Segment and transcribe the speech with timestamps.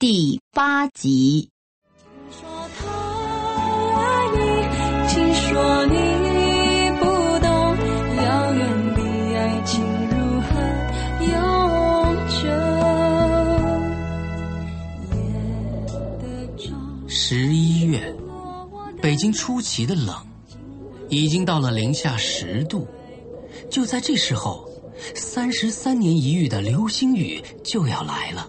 [0.00, 1.50] 第八集。
[2.30, 2.48] 听说
[2.78, 2.86] 他
[3.96, 4.38] 爱你，
[5.08, 5.96] 听说你
[7.00, 7.04] 不
[7.40, 7.50] 懂
[8.16, 9.00] 遥远的
[9.36, 10.50] 爱情如何
[11.26, 11.34] 永
[12.28, 12.46] 久。
[17.08, 18.14] 十一月，
[19.02, 20.14] 北京出奇的冷，
[21.08, 22.86] 已经到了零下十度。
[23.68, 24.64] 就在这时候，
[25.16, 28.48] 三十三年一遇的流星雨就要来了。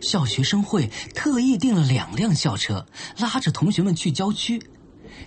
[0.00, 2.84] 校学生会特意订了两辆校车，
[3.18, 4.60] 拉着同学们去郊区。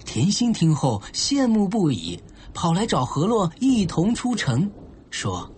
[0.05, 2.19] 甜心听后羡慕不已，
[2.53, 4.69] 跑来找何洛一同出城，
[5.11, 5.49] 说：“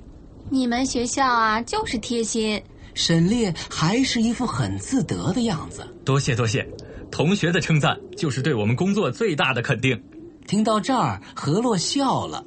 [0.50, 2.62] 你们学校啊，就是贴心。”
[2.94, 5.86] 沈烈还是一副很自得的样子。
[6.06, 6.66] 多谢多谢，
[7.12, 10.02] 同学的称赞就是对我们工作最大的肯定。
[10.48, 12.44] 听到这儿，何洛笑了。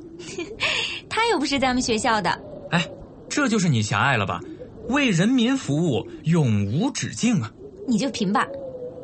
[1.08, 2.30] 他又不是咱们学校的。
[2.70, 2.88] 哎，
[3.28, 4.40] 这就是你狭隘了吧？
[4.88, 7.52] 为人民服务永无止境啊！
[7.86, 8.46] 你就贫吧。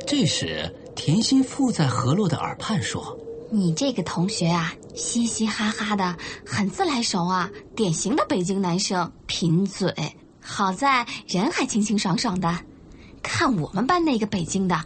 [0.06, 3.18] 这时，甜心附在何洛的耳畔说
[3.50, 9.94] ：“你这个同学啊，嘻嘻哈哈的，很自来熟啊，典型的北京男生，贫嘴。
[10.40, 12.54] 好在人还清清爽爽的。
[13.22, 14.78] 看我们班那个北京的，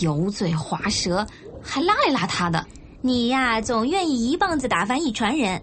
[0.00, 1.26] 油嘴滑舌，
[1.62, 2.66] 还邋里邋遢的。
[3.00, 5.62] 你呀，总愿意一棒子打翻一船人。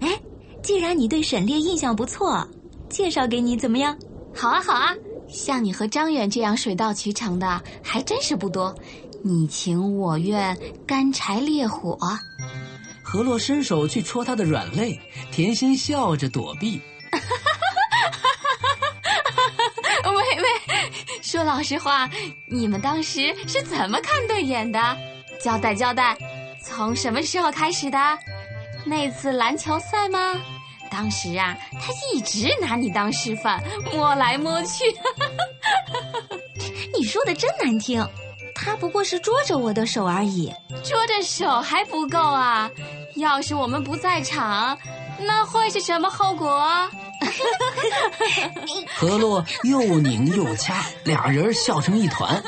[0.00, 0.20] 哎，
[0.62, 2.46] 既然你对沈烈印象不错，
[2.90, 3.96] 介绍给你怎么样？”
[4.34, 4.94] 好啊，好啊，
[5.28, 8.74] 像你和张远这样水到渠成的还真是不多，
[9.22, 11.98] 你情我愿，干柴烈火。
[13.02, 14.98] 何洛伸手去戳他的软肋，
[15.32, 16.80] 甜心笑着躲避。
[20.04, 20.48] 喂喂，
[21.22, 22.08] 说老实话，
[22.48, 24.78] 你们当时是怎么看对眼的？
[25.42, 26.16] 交代交代，
[26.62, 27.98] 从什么时候开始的？
[28.84, 30.36] 那次篮球赛吗？
[30.90, 33.62] 当时啊，他一直拿你当示范，
[33.92, 34.84] 摸来摸去。
[36.96, 38.06] 你说的真难听，
[38.54, 40.52] 他不过是捉着我的手而已。
[40.82, 42.70] 捉着手还不够啊！
[43.16, 44.76] 要是我们不在场，
[45.18, 46.66] 那会是什么后果？
[48.96, 52.42] 何洛又拧又掐，俩人笑成一团，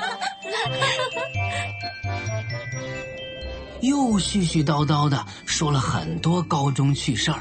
[3.81, 7.41] 又絮絮叨叨的说了很多高中趣事儿。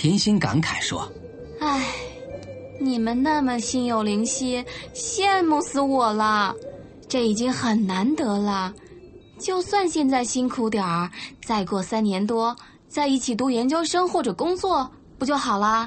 [0.00, 1.06] 甜心感慨说
[1.60, 1.92] ：“唉，
[2.80, 6.54] 你们那么心有灵犀，羡慕死我了。
[7.06, 8.72] 这已经很难得了。
[9.38, 11.10] 就算现在辛苦点儿，
[11.44, 12.56] 再过三年多，
[12.88, 15.86] 在一起读研究生或者工作，不就好了？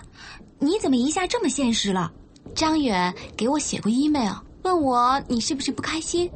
[0.60, 2.12] 你怎么一下这么现实了？
[2.54, 6.30] 张远给我写过 email，问我你是不是不开心。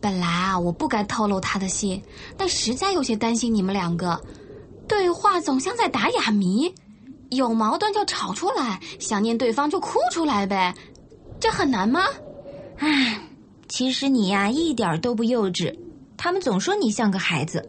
[0.00, 2.02] 本来啊，我不该透露他的信，
[2.34, 4.18] 但实在有些担心你们两个，
[4.88, 6.74] 对话总像在打哑谜。”
[7.34, 10.74] 有矛盾就吵出来，想念对方就哭出来呗，
[11.38, 12.04] 这很难吗？
[12.78, 13.20] 唉，
[13.68, 15.76] 其实你呀一点都不幼稚，
[16.16, 17.68] 他们总说你像个孩子。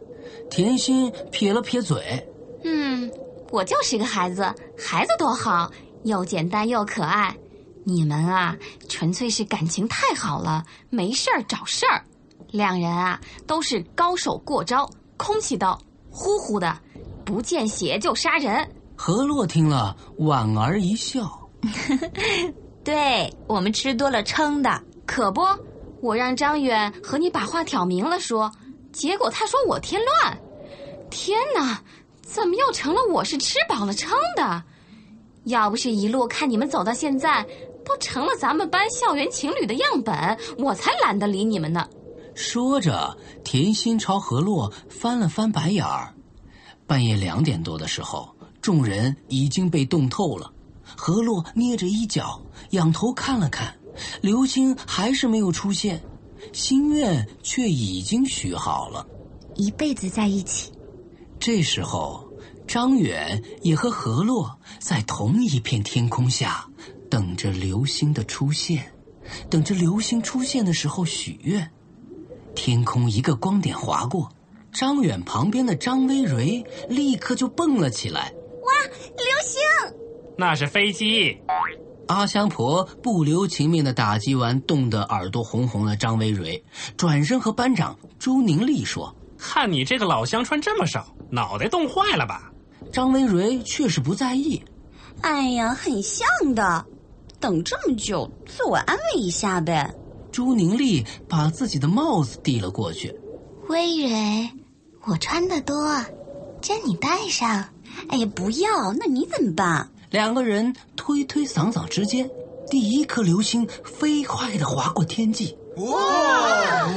[0.50, 2.26] 甜心撇了撇嘴，
[2.64, 3.10] 嗯，
[3.50, 5.70] 我就是个孩子，孩子多好，
[6.04, 7.34] 又简单又可爱。
[7.84, 8.56] 你们啊，
[8.88, 12.02] 纯粹是感情太好了，没事儿找事儿。
[12.50, 16.76] 两人啊，都是高手过招，空气刀，呼呼的，
[17.24, 18.68] 不见血就杀人。
[18.96, 21.48] 何洛听了，莞尔一笑。
[22.82, 25.42] 对我们吃多了撑的，可不。
[26.00, 28.50] 我让张远和你把话挑明了说，
[28.92, 30.38] 结果他说我添乱。
[31.10, 31.80] 天哪，
[32.22, 34.62] 怎么又成了我是吃饱了撑的？
[35.44, 37.44] 要不是一路看你们走到现在，
[37.84, 41.88] 都成了咱们班校园情侣的样本，我才懒得理你们呢。
[42.34, 46.12] 说着，甜心朝何洛翻了翻白眼儿。
[46.86, 48.35] 半夜两点多的时候。
[48.66, 50.52] 众人已经被冻透了，
[50.96, 53.72] 何洛捏着衣角，仰头看了看，
[54.20, 56.02] 流星还是没有出现，
[56.52, 59.06] 心愿却已经许好了，
[59.54, 60.72] 一辈子在一起。
[61.38, 62.28] 这时候，
[62.66, 66.66] 张远也和何洛在同一片天空下，
[67.08, 68.92] 等着流星的出现，
[69.48, 71.70] 等着流星出现的时候许愿。
[72.56, 74.28] 天空一个光点划过，
[74.72, 78.32] 张远旁边的张薇蕊立刻就蹦了起来。
[79.46, 79.60] 流星，
[80.36, 81.38] 那是飞机。
[82.08, 86.62] 阿香婆不留情面的打击完冻得耳朵红红的张维蕊，
[86.96, 92.50] 转身和班长朱宁丽说看你这个老乡穿这么少，脑袋冻坏了吧
[92.92, 94.60] ？：“张维蕊却是不在意。
[95.20, 96.84] 哎呀，很像的。
[97.38, 99.94] 等这么久，自我安慰一下呗。”
[100.32, 103.14] 朱宁丽把自己的帽子递了过去。
[103.68, 104.50] 微蕊，
[105.04, 105.96] 我穿的多，
[106.60, 107.64] 这你戴上。
[108.08, 109.88] 哎呀，不要，那你怎么办？
[110.10, 112.30] 两个人推推搡搡之间，
[112.70, 115.56] 第一颗流星飞快的划过天际。
[115.76, 116.88] 哇！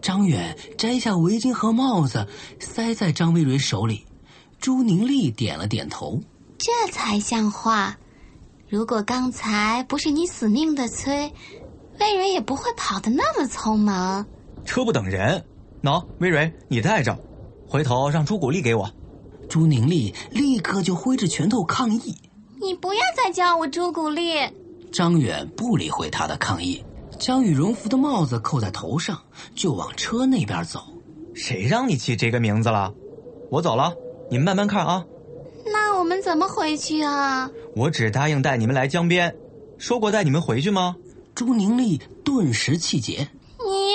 [0.00, 2.26] 张远摘下围巾和帽子，
[2.58, 4.04] 塞在张薇蕊手里。
[4.60, 6.20] 朱宁丽点了点头。
[6.58, 7.96] 这才像话。
[8.68, 11.32] 如果刚才不是你死命的催，
[12.00, 14.26] 薇蕊也不会跑得那么匆忙。
[14.64, 15.44] 车不等人。
[15.82, 17.16] 喏，微蕊，你带着，
[17.68, 18.90] 回头让朱古力给我。
[19.48, 22.14] 朱宁丽立刻就挥着拳头抗议。
[22.60, 24.34] 你不要再叫我朱古力！
[24.92, 26.82] 张远不理会他的抗议，
[27.18, 29.20] 将羽绒服的帽子扣在头上，
[29.54, 30.80] 就往车那边走。
[31.34, 32.92] 谁让你起这个名字了？
[33.50, 33.92] 我走了，
[34.30, 35.04] 你们慢慢看啊。
[35.66, 37.50] 那我们怎么回去啊？
[37.74, 39.34] 我只答应带你们来江边，
[39.78, 40.96] 说过带你们回去吗？
[41.34, 43.28] 朱宁丽顿时气结。
[43.58, 43.94] 你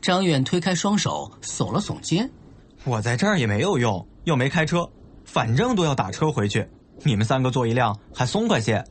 [0.00, 2.30] 张远推开双手，耸了耸肩。
[2.86, 4.86] 我在这儿也没有用，又没开车，
[5.24, 6.68] 反正都要打车回去。
[7.02, 8.84] 你们三个坐一辆，还松快些。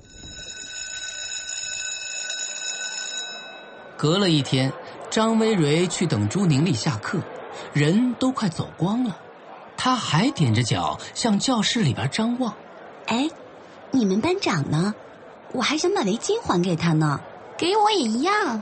[3.95, 4.73] 隔了一天，
[5.11, 7.19] 张维蕊去等朱宁丽下课，
[7.71, 9.15] 人都快走光了，
[9.77, 12.51] 他还踮着脚向教室里边张望。
[13.05, 13.29] 哎，
[13.91, 14.93] 你们班长呢？
[15.51, 17.21] 我还想把围巾还给他呢。
[17.55, 18.59] 给我也一样，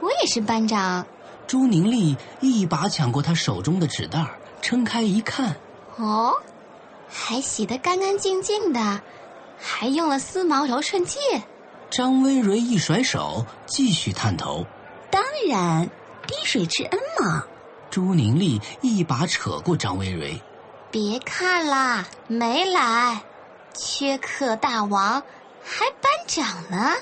[0.00, 1.06] 我也是班长。
[1.46, 5.56] 朱宁丽一把抢过他手中的纸袋儿，撑开一看，
[5.96, 6.32] 哦，
[7.08, 9.02] 还洗得干干净净的，
[9.58, 11.18] 还用了丝毛柔顺剂。
[11.90, 14.64] 张维蕊一甩手，继续探头。
[15.10, 15.90] 当然，
[16.26, 17.44] 滴水之恩嘛。
[17.90, 20.40] 朱宁丽一把扯过张维蕊，
[20.90, 23.20] 别看啦，没来，
[23.74, 25.22] 缺课大王，
[25.62, 26.92] 还班长呢。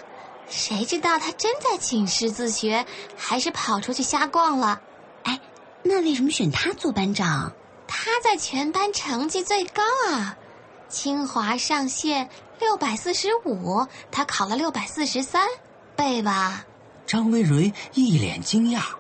[0.49, 2.85] 谁知道他真在寝室自学，
[3.17, 4.81] 还是跑出去瞎逛了？
[5.81, 7.53] 哎，那为什么选他做班长？
[7.87, 10.37] 他在全班成绩最高啊！
[10.89, 12.29] 清华上线
[12.59, 15.47] 六百四十五，他考了六百四十三，
[15.97, 16.65] 背吧。
[17.07, 18.79] 张薇蕊一脸惊讶。
[18.79, 18.97] 啊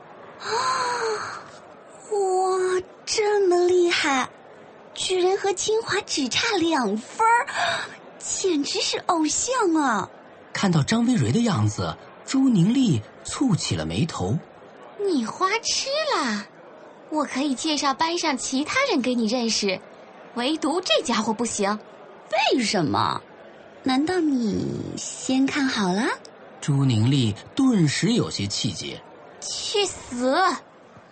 [2.10, 4.28] 哇，这么厉害，
[4.94, 7.46] 居然和清华只差两分儿，
[8.18, 10.08] 简直是偶像啊！
[10.52, 11.96] 看到张薇蕊的样子，
[12.26, 14.36] 朱宁丽蹙起了眉头。
[14.98, 16.46] 你花痴啦！
[17.10, 19.80] 我可以介绍班上其他人给你认识，
[20.34, 21.78] 唯独这家伙不行。
[22.54, 23.20] 为什么？
[23.82, 26.06] 难道你先看好了？
[26.60, 29.00] 朱宁丽顿时有些气结。
[29.40, 30.34] 去死！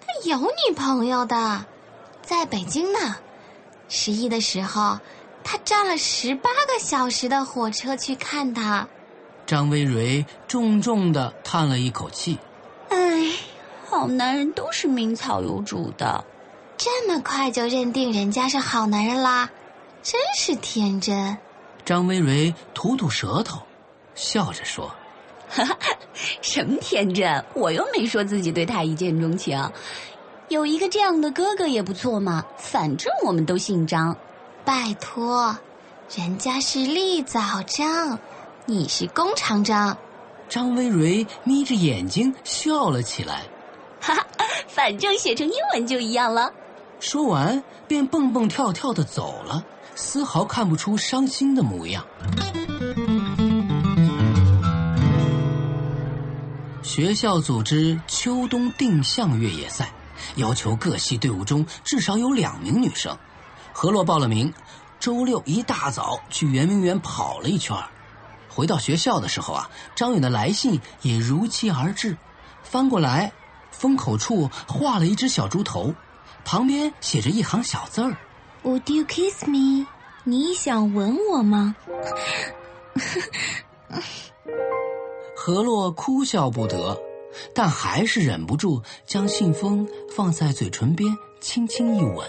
[0.00, 1.64] 他有女朋友的，
[2.22, 3.16] 在北京呢。
[3.88, 4.98] 十一的时候，
[5.42, 8.86] 他站了十八个小时的火车去看他。
[9.46, 12.38] 张薇蕊重重的叹了一口气。
[12.90, 13.32] 哎，
[13.88, 16.22] 好男人都是名草有主的。
[16.76, 19.48] 这么快就认定人家是好男人啦，
[20.02, 21.36] 真是天真。
[21.84, 23.58] 张薇蕊吐吐舌头，
[24.14, 24.90] 笑着说
[25.48, 25.78] 哈哈，
[26.42, 27.44] 什么天真？
[27.54, 29.58] 我又没说自己对他一见钟情。
[30.48, 34.14] 有一个这样的哥哥也不错嘛，反正我们都姓张。
[34.64, 35.56] 拜托，
[36.14, 38.18] 人家是立早张，
[38.66, 39.96] 你是弓长张。
[40.48, 43.42] ：“张薇蕊眯着眼睛笑了起来。
[44.00, 44.26] 哈哈，
[44.68, 46.52] 反正写成英文就一样了。”
[47.00, 49.64] 说完，便蹦蹦跳跳的走了，
[49.94, 52.04] 丝毫看不出伤心的模样。
[56.82, 59.92] 学校组织秋冬定向越野赛，
[60.34, 63.16] 要求各系队伍中至少有两名女生。
[63.72, 64.52] 何洛报了名，
[64.98, 67.76] 周六一大早去圆明园跑了一圈。
[68.48, 72.16] 回到学校的时候啊，张远的来信也如期而至。
[72.64, 73.32] 翻过来，
[73.78, 75.94] 封口处画了一只小猪头，
[76.44, 78.16] 旁边写着一行小字儿。
[78.64, 79.86] Would you kiss me？
[80.24, 81.76] 你想吻我吗？
[85.36, 87.00] 何洛哭笑不得，
[87.54, 92.26] 但还是忍不住将信封放在嘴唇边，轻轻一吻。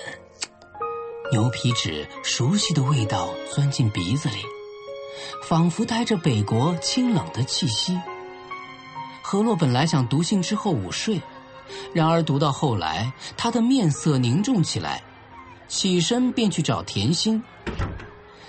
[1.31, 4.37] 牛皮纸熟悉的味道钻进鼻子里，
[5.43, 7.99] 仿佛带着北国清冷的气息。
[9.21, 11.21] 何洛本来想读信之后午睡，
[11.93, 15.01] 然而读到后来，他的面色凝重起来，
[15.67, 17.43] 起身便去找甜心。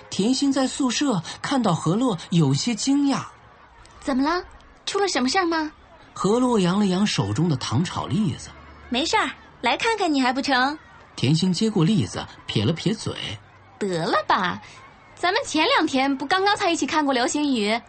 [0.09, 3.25] 甜心在宿舍看到何洛，有些惊讶。
[4.01, 4.43] 怎么了？
[4.87, 5.71] 出了什么事儿吗？
[6.13, 8.51] 何洛扬了扬手中的糖炒栗子。
[8.89, 10.77] 没事儿，来看看你还不成？
[11.15, 13.15] 甜心接过栗子，撇了撇嘴。
[13.79, 14.61] 得了吧，
[15.15, 17.81] 咱们前两天不刚刚才一起看过流星雨？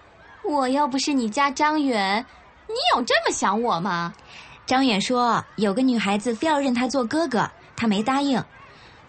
[0.43, 2.25] 我要不是你家张远，
[2.67, 4.13] 你有这么想我吗？
[4.71, 8.41] 张远说有个女孩子非要认他做哥哥，他没答应。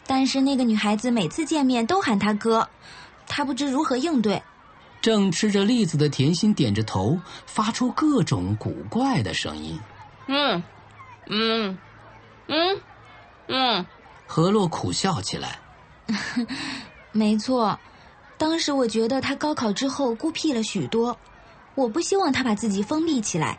[0.08, 2.68] 但是那个女孩子每次见面都喊他哥，
[3.28, 4.42] 他不知如何应对。
[5.00, 7.16] 正吃着栗子的甜心点着头，
[7.46, 9.78] 发出各种古怪的声音。
[10.26, 10.60] 嗯，
[11.28, 11.78] 嗯，
[12.48, 12.80] 嗯，
[13.46, 13.86] 嗯。
[14.26, 15.60] 何洛苦笑起来。
[17.12, 17.78] 没错，
[18.36, 21.16] 当时我觉得他高考之后孤僻了许多，
[21.76, 23.56] 我不希望他把自己封闭起来，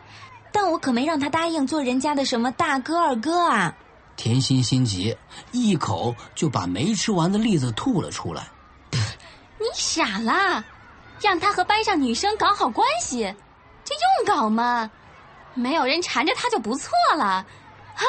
[0.53, 3.75] 但我可没让他答应做人家的什么大哥二哥啊。
[4.15, 5.17] 甜心心急，
[5.51, 8.47] 一口就把没吃完的栗子吐了出来。
[8.91, 10.63] 你傻了，
[11.19, 13.33] 让他和班上女生搞好关系，
[13.83, 14.91] 这用搞吗？
[15.55, 17.45] 没有人缠着他就不错了，
[17.95, 18.05] 哈！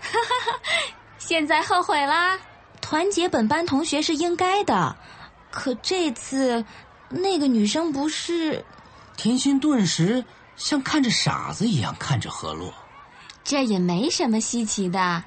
[0.00, 0.58] 哈哈哈！
[1.18, 2.38] 现在后悔啦？
[2.80, 4.96] 团结本班同学是应该的，
[5.50, 6.64] 可这次
[7.08, 8.64] 那个女生不是……
[9.16, 10.24] 甜心顿时
[10.56, 12.72] 像看着傻子一样看着何洛。
[13.42, 15.22] 这也没什么稀奇的。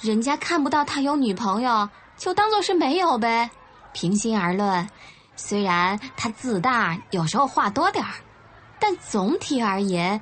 [0.00, 3.50] 人家看不到他有女朋友，就当做是没有呗。
[3.92, 4.88] 平心而论，
[5.36, 8.12] 虽然他自大，有时候话多点儿，
[8.78, 10.18] 但总体而言，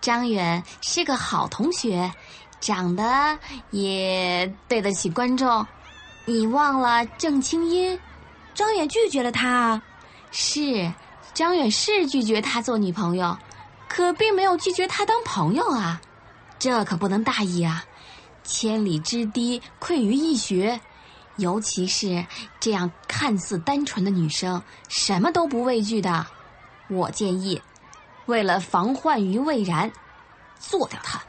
[0.00, 2.10] 张远是个好同学，
[2.60, 3.38] 长得
[3.70, 5.66] 也对得起观众。
[6.24, 7.98] 你忘了郑清音？
[8.54, 9.82] 张远拒绝了他。
[10.30, 10.90] 是，
[11.34, 13.36] 张远是拒绝他做女朋友，
[13.88, 16.00] 可并没有拒绝他当朋友啊。
[16.58, 17.84] 这可不能大意啊。
[18.44, 20.80] 千里之堤，溃于蚁穴。
[21.36, 22.26] 尤其是
[22.58, 26.26] 这样看似单纯的女生，什么都不畏惧的。
[26.88, 27.60] 我建议，
[28.26, 29.90] 为了防患于未然，
[30.58, 31.22] 做掉他。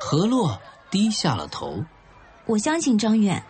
[0.00, 0.60] 何洛
[0.90, 1.84] 低下了头。
[2.46, 3.42] 我相信张远。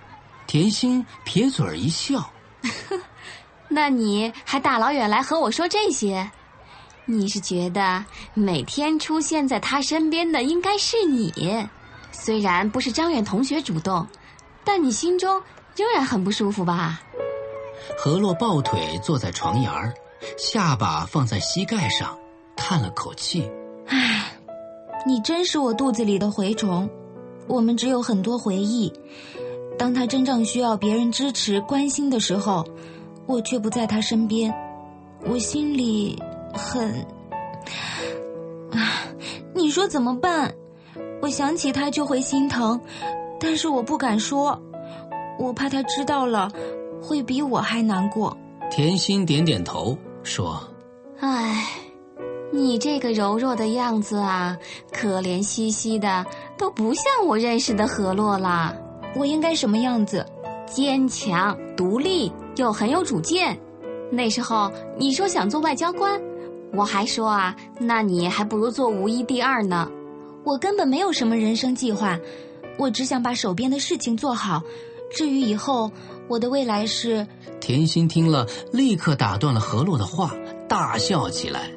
[0.46, 2.30] 甜心撇嘴儿一笑。
[3.68, 6.30] 那你还大老远来和我说这些？
[7.08, 11.32] 你是觉得每天出现在他身边的应该是你？
[12.10, 14.04] 虽然不是张远同学主动，
[14.64, 15.40] 但你心中
[15.76, 17.00] 仍然很不舒服吧？
[17.96, 19.94] 何洛抱腿坐在床沿儿，
[20.36, 22.18] 下巴放在膝盖上，
[22.56, 23.48] 叹了口气
[23.86, 24.32] ：“唉，
[25.06, 26.88] 你真是我肚子里的蛔虫。
[27.46, 28.92] 我们只有很多回忆，
[29.78, 32.66] 当他真正需要别人支持、关心的时候，
[33.26, 34.52] 我却不在他身边，
[35.24, 36.20] 我心里
[36.56, 36.90] 很……
[38.72, 39.04] 啊，
[39.54, 40.52] 你说怎么办？”
[41.22, 42.78] 我想起他就会心疼，
[43.40, 44.60] 但是我不敢说，
[45.38, 46.50] 我怕他知道了，
[47.02, 48.36] 会比我还难过。
[48.70, 50.62] 甜心点点头说
[51.20, 51.64] ：“唉，
[52.52, 54.56] 你这个柔弱的样子啊，
[54.92, 56.24] 可怜兮兮的，
[56.58, 58.74] 都不像我认识的何洛啦。
[59.16, 60.24] 我应该什么样子？
[60.66, 63.58] 坚强、独立又很有主见。
[64.10, 66.20] 那时候你说想做外交官，
[66.72, 69.90] 我还说啊，那你还不如做无一第二呢。”
[70.44, 72.16] 我根本没有什么人生计划，
[72.78, 74.62] 我只想把手边的事情做好。
[75.10, 75.90] 至于以后，
[76.28, 77.26] 我的未来是……
[77.60, 80.32] 甜心听了，立刻打断了何洛的话，
[80.68, 81.68] 大笑起来：“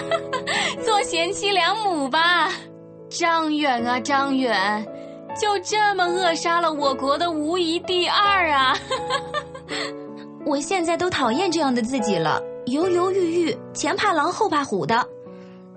[0.82, 2.50] 做贤妻良母吧，
[3.10, 4.86] 张远啊，张远，
[5.38, 8.74] 就这么扼杀了我国的无一第二啊！
[10.46, 15.06] 我现在都讨厌这样的自己了，犹犹豫豫，前怕狼后怕虎的。”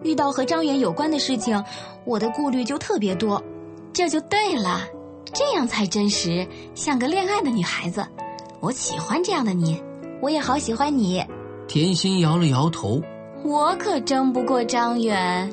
[0.03, 1.63] 遇到和张远有关的事情，
[2.05, 3.43] 我的顾虑就特别多，
[3.91, 4.81] 这就对了，
[5.33, 8.05] 这样才真实，像个恋爱的女孩子。
[8.59, 9.81] 我喜欢这样的你，
[10.21, 11.23] 我也好喜欢你。
[11.67, 13.01] 甜心摇了摇头，
[13.43, 15.51] 我可争不过张远，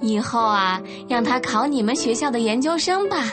[0.00, 3.30] 以后啊，让他考你们学校的研究生吧，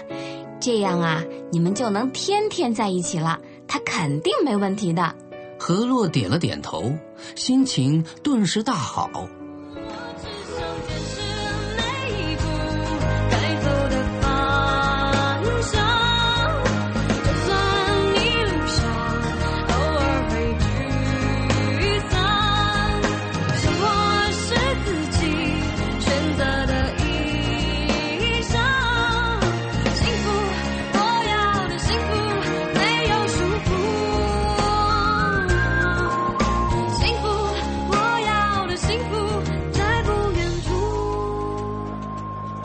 [0.60, 5.16] 这样啊，你们就能天天在一起了，他肯定没问题的。
[5.58, 6.92] 何洛点了点头，
[7.36, 9.30] 心情顿时大好。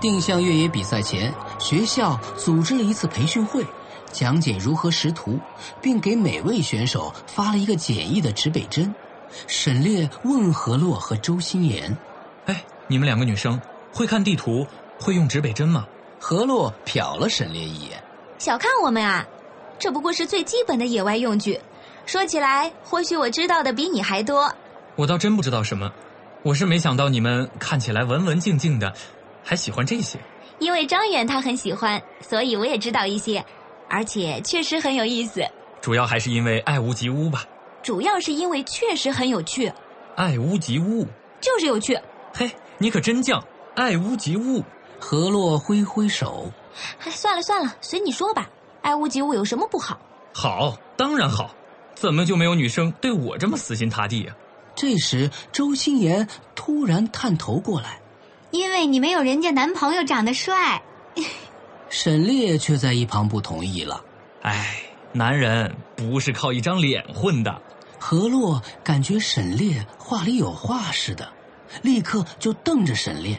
[0.04, 3.64] 定向越野比赛前，学校组织了一次培训会，
[4.12, 5.40] 讲解如何识图，
[5.80, 8.94] 并给每位选手发了一个简易的指北针。
[9.46, 11.96] 沈烈问何洛和周心妍
[12.44, 13.58] ：“哎，你们两个女生
[13.94, 14.66] 会看地图，
[15.00, 15.86] 会用指北针吗？”
[16.20, 17.92] 何洛瞟了沈烈一眼
[18.36, 19.26] ：“小看我们啊，
[19.78, 21.58] 这不过是最基本的野外用具。
[22.04, 24.52] 说起来，或许我知道的比你还多。
[24.96, 25.90] 我倒真不知道什么，
[26.42, 28.92] 我是没想到你们看起来文文静静的，
[29.44, 30.18] 还喜欢这些。
[30.58, 33.44] 因为张远他很喜欢，所以我也知道一些，
[33.88, 35.44] 而且确实很有意思。
[35.80, 37.44] 主要还是因为爱屋及乌吧。”
[37.82, 39.70] 主要是因为确实很有趣，
[40.16, 41.06] 爱屋及乌
[41.38, 42.00] 就是有趣。
[42.32, 43.42] 嘿，你可真犟，
[43.74, 44.64] 爱屋及乌。
[44.98, 46.50] 何洛挥挥手，
[47.04, 48.48] 哎，算了算了，随你说吧。
[48.80, 49.98] 爱屋及乌有什么不好？
[50.32, 51.54] 好，当然好。
[51.94, 54.34] 怎么就没有女生对我这么死心塌地啊？
[54.74, 58.00] 这时，周心妍突然探头过来，
[58.54, 60.80] 因为你没有人家男朋友长得帅。
[61.88, 64.00] 沈烈却在一旁不同意了。
[64.42, 64.76] 哎，
[65.12, 67.60] 男人不是靠一张脸混的。
[67.98, 71.28] 何洛感觉沈烈话里有话似的，
[71.82, 73.36] 立刻就瞪着沈烈：“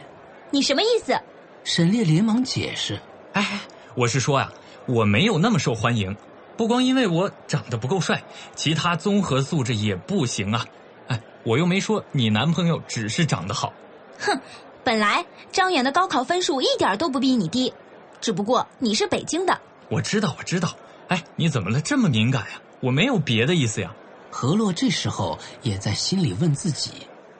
[0.52, 1.18] 你什么意思？”
[1.64, 3.00] 沈烈连忙解释
[3.32, 3.60] ：“哎，
[3.94, 4.52] 我是说呀，
[4.84, 6.14] 我没有那么受欢迎，
[6.58, 8.22] 不光因为我长得不够帅，
[8.54, 10.66] 其他综合素质也不行啊。
[11.08, 13.72] 哎，我又没说你男朋友只是长得好。
[14.18, 14.38] 哼，
[14.86, 17.74] 本来张远的高考分数一点都不比你低，
[18.20, 19.60] 只不过你是北京的。
[19.88, 20.72] 我知道，我知道。
[21.08, 21.80] 哎，你怎么了？
[21.80, 22.60] 这么敏感呀？
[22.78, 23.92] 我没有别的意思呀。”
[24.30, 26.92] 何洛这时候也在心里问自己：“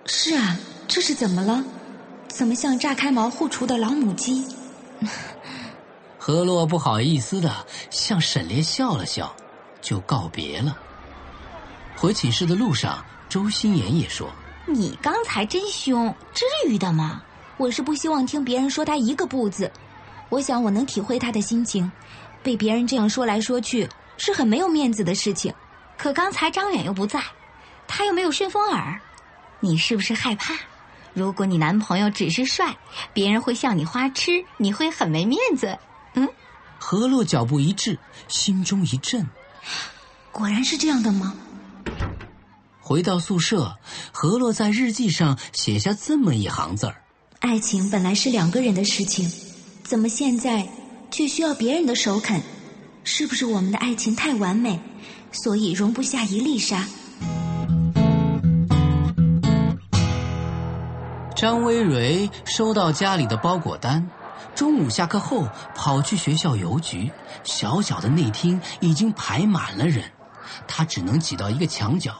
[0.06, 1.62] 是啊，这是怎么了？
[2.26, 4.44] 怎么像炸开毛护雏的老母鸡？”
[6.18, 9.32] 何洛不好意思的向沈烈笑了笑，
[9.80, 10.76] 就告别了。
[11.94, 14.28] 回寝室的路上，周心妍也说
[14.66, 17.22] ：“你刚才真凶，至于的吗？
[17.56, 19.70] 我是不希望听别人说他一个不字。
[20.28, 21.90] 我想我能体会他的心情，
[22.42, 25.52] 被别人这样说来说去，是很没有面子的事情。”
[25.96, 27.22] 可刚才张远又不在，
[27.88, 29.00] 他又没有顺风耳，
[29.60, 30.54] 你是不是害怕？
[31.14, 32.76] 如果你男朋友只是帅，
[33.14, 35.78] 别人会笑你花痴，你会很没面子。
[36.12, 36.28] 嗯，
[36.78, 39.26] 何洛脚步一滞，心中一震，
[40.30, 41.34] 果然是这样的吗？
[42.80, 43.78] 回到宿舍，
[44.12, 47.02] 何洛在日记上写下这么一行字儿：
[47.46, 49.30] 爱情本来是两个人的事情，
[49.84, 50.66] 怎么现在
[51.12, 52.42] 却需要别人的首肯？
[53.04, 54.80] 是不是我们的爱情太完美？
[55.30, 56.84] 所以容不下一粒沙。
[61.36, 64.10] 张薇蕊收到家里的包裹单，
[64.56, 67.12] 中午下课后跑去学校邮局。
[67.44, 70.02] 小小的内厅已经排满了人，
[70.66, 72.12] 她只能挤到一个墙角。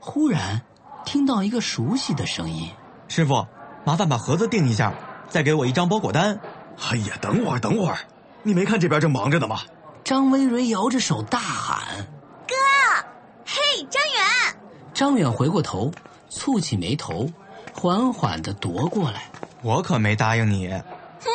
[0.00, 0.60] 忽然
[1.04, 2.68] 听到一个熟悉的声音
[3.06, 3.46] ：“师傅，
[3.84, 4.92] 麻烦把盒子订一下，
[5.28, 6.38] 再给我一张包裹单。”
[6.90, 7.98] 哎呀，等会儿，等会儿，
[8.42, 9.60] 你没看这边正忙着呢吗？
[10.02, 11.78] 张薇蕊摇着手大喊。
[12.48, 12.54] 哥
[13.46, 14.56] 嘿，张远！
[14.92, 15.90] 张远回过头，
[16.30, 17.28] 蹙起眉头，
[17.72, 19.30] 缓缓的踱过来。
[19.62, 20.68] 我可没答应你。
[20.68, 21.30] 哼，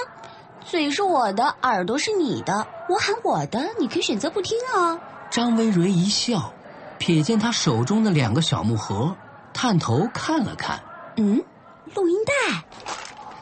[0.66, 5.00] 嘴是我的，耳朵是你的，我喊我的，你可以选择不听啊。
[5.32, 6.52] 张薇蕊一笑，
[7.00, 9.16] 瞥见他手中的两个小木盒，
[9.54, 10.80] 探头看了看。
[11.16, 11.42] 嗯，
[11.94, 12.64] 录音带。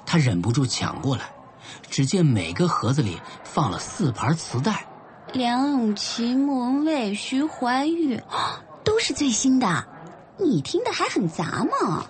[0.05, 1.25] 他忍不住抢过来，
[1.89, 4.85] 只见每个盒子里放了四盘磁带。
[5.33, 8.23] 梁咏琪、莫文蔚、徐怀钰。
[8.83, 9.85] 都是最新的，
[10.37, 12.05] 你听的还很杂嘛？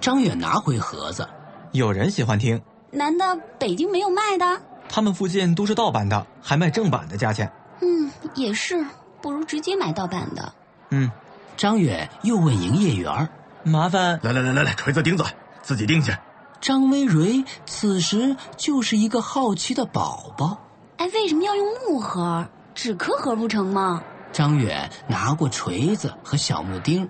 [0.00, 1.26] 张远拿回盒子，
[1.70, 2.60] 有人喜欢听？
[2.90, 4.60] 难道北京没有卖的？
[4.88, 7.50] 他们附近都是盗版的，还卖正版的价钱。
[7.80, 8.84] 嗯，也是，
[9.22, 10.52] 不如直接买盗版的。
[10.90, 11.08] 嗯，
[11.56, 13.28] 张远又问营业员
[13.66, 15.24] 麻烦来来来来来，锤子钉子，
[15.60, 16.16] 自己钉去。”
[16.62, 20.56] 张薇蕊此时就是一个好奇的宝宝。
[20.98, 22.46] 哎，为什么要用木盒？
[22.74, 24.02] 纸壳盒不成吗？
[24.32, 27.08] 张远拿过锤子和小木钉，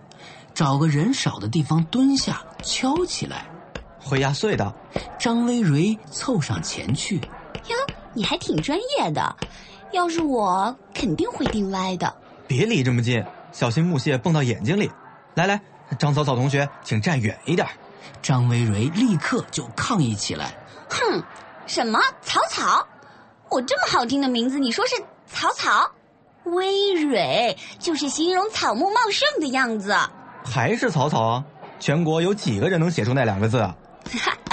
[0.55, 3.47] 找个人少的地方蹲下敲起来，
[4.01, 4.75] 会压碎的。
[5.19, 7.77] 张薇蕊凑上前去，哟，
[8.15, 9.37] 你还挺专业的，
[9.93, 12.13] 要是我肯定会钉歪的。
[12.47, 14.91] 别离这么近，小心木屑蹦到眼睛里。
[15.35, 15.61] 来来，
[15.99, 17.67] 张草草同学，请站远一点。
[18.23, 20.53] 张薇蕊立刻就抗议起来
[20.91, 21.23] ：“哼，
[21.67, 22.87] 什么草草？
[23.49, 24.97] 我这么好听的名字，你说是
[25.27, 25.91] 草草？”
[26.45, 29.97] 微蕊就是形容草木茂盛的样子，
[30.45, 31.45] 还是草草啊？
[31.81, 33.75] 全国有几个人能写出那两个字啊？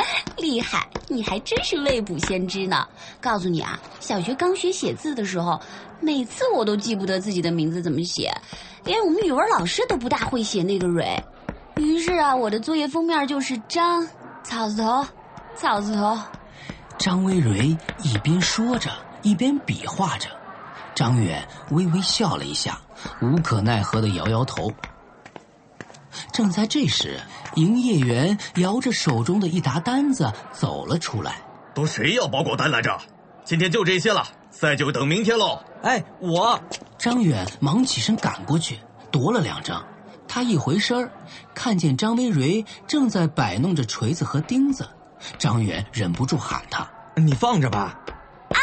[0.43, 2.85] 厉害，你还真是未卜先知呢！
[3.21, 5.57] 告诉你啊，小学刚学写字的时候，
[6.01, 8.29] 每次我都记不得自己的名字怎么写，
[8.83, 11.17] 连我们语文老师都不大会写那个蕊。
[11.77, 14.05] 于是啊，我的作业封面就是张
[14.43, 15.05] 草字头，
[15.55, 16.19] 草字头。
[16.97, 20.27] 张薇蕊一边说着，一边比划着。
[20.93, 22.77] 张远微微笑了一下，
[23.21, 24.69] 无可奈何的摇摇头。
[26.31, 27.19] 正在这时，
[27.55, 31.37] 营业员摇着手中的一沓单子走了出来。
[31.73, 32.97] 都谁要包裹单来着？
[33.43, 35.59] 今天就这些了，再就等明天喽。
[35.81, 36.59] 哎，我
[36.97, 38.79] 张远忙起身赶过去，
[39.11, 39.83] 夺了两张。
[40.27, 41.11] 他一回身儿，
[41.53, 44.87] 看见张薇蕊正在摆弄着锤子和钉子，
[45.37, 47.99] 张远忍不住喊他：“你放着吧！”
[48.49, 48.57] 啊！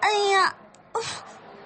[0.00, 0.54] 哎呀，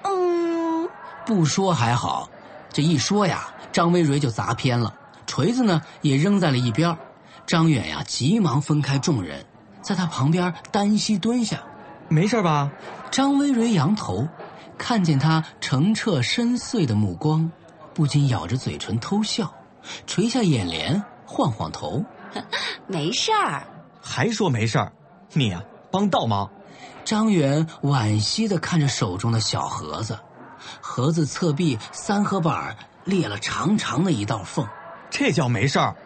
[0.03, 0.88] 嗯，
[1.25, 2.29] 不说还好，
[2.71, 4.95] 这一说呀，张维蕊就砸偏了，
[5.27, 6.97] 锤子呢也扔在了一边。
[7.47, 9.45] 张远呀，急忙分开众人，
[9.83, 11.62] 在他旁边单膝蹲下
[12.09, 12.73] ：“没事吧？”
[13.12, 14.27] 张维蕊仰头，
[14.79, 17.53] 看见他澄澈深邃的目光，
[17.93, 19.53] 不禁咬着嘴唇偷笑，
[20.07, 22.03] 垂下眼帘，晃晃头：
[22.89, 23.67] “没事儿。”
[24.01, 24.91] 还说没事儿？
[25.35, 26.51] 你呀，帮倒忙。
[27.05, 30.19] 张远惋惜的看着手中的小盒子，
[30.81, 32.75] 盒子侧壁三合板
[33.07, 34.69] 裂了长长的一道缝，
[35.09, 35.97] 这叫没事儿？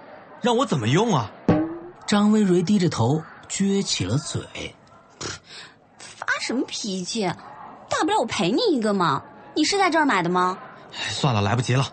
[0.40, 1.30] 让我怎么用啊？
[2.06, 4.42] 张薇蕊低着头撅起了嘴，
[5.98, 7.26] 发什么脾气？
[7.88, 9.22] 大不了我赔你一个嘛。
[9.54, 10.56] 你是在这儿买的吗？
[10.92, 11.86] 算了，来不及了。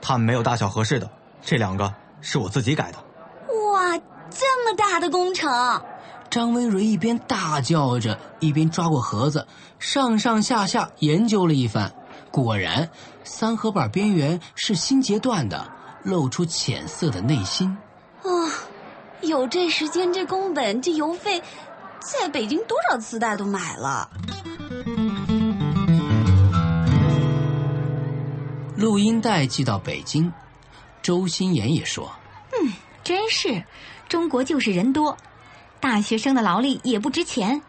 [0.00, 1.08] 他们没有大小合适的，
[1.42, 2.98] 这两个是我自己改的。
[3.72, 3.96] 哇，
[4.30, 5.82] 这么大的工程！
[6.28, 9.46] 张薇蕊一边大叫着，一边抓过盒子，
[9.78, 11.92] 上上下下研究了一番。
[12.30, 12.90] 果然，
[13.26, 15.68] 三合板边缘是新截断的，
[16.04, 17.76] 露出浅色的内心。
[18.22, 18.30] 啊，
[19.20, 21.42] 有这时间，这工本，这邮费，
[22.00, 24.08] 在北京多少磁带都买了。
[28.76, 30.32] 录音带寄到北京，
[31.02, 32.08] 周心言也说
[32.62, 33.64] ：“嗯，真是，
[34.08, 35.16] 中国就是人多。”
[35.80, 37.60] 大学生的劳力也不值钱，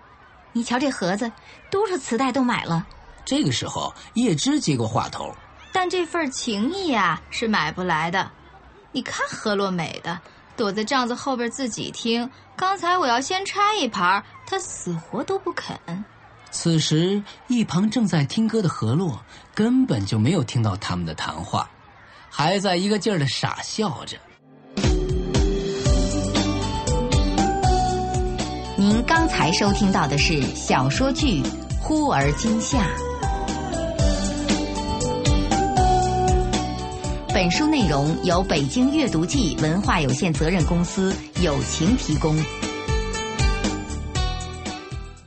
[0.53, 1.31] 你瞧这盒子，
[1.71, 2.85] 多少磁带都买了。
[3.25, 5.33] 这个时候，叶芝接过话头
[5.71, 8.29] ：“但这份情谊啊，是买不来的。
[8.91, 10.19] 你看何洛美的，
[10.55, 12.29] 躲在帐子后边自己听。
[12.55, 15.77] 刚才我要先拆一盘，他死活都不肯。”
[16.49, 19.19] 此时，一旁正在听歌的何洛
[19.53, 21.69] 根本就没有听到他们的谈话，
[22.29, 24.17] 还在一个劲儿的傻笑着。
[28.77, 31.41] 您刚才收听到的是小说剧
[31.81, 32.77] 《忽而今夏》，
[37.37, 42.35] 本书内容由北京阅读记文化有限责任公司友情提供。